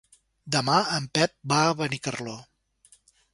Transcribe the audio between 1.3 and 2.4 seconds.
va a Benicarló.